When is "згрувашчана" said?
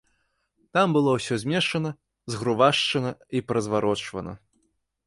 2.35-3.13